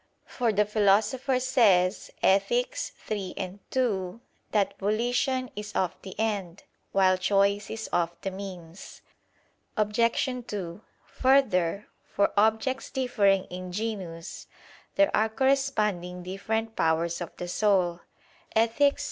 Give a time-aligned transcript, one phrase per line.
[0.25, 2.75] For the Philosopher says (Ethic.
[3.11, 9.03] iii, 2) that "volition is of the end, while choice is of the means."
[9.77, 10.25] Obj.
[10.47, 14.47] 2: Further, "For objects differing in genus
[14.95, 17.99] there are corresponding different powers of the soul"
[18.55, 18.97] (Ethic.